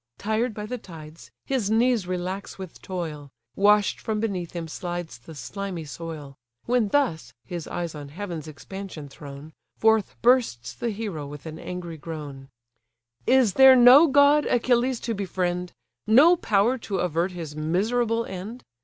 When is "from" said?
4.01-4.19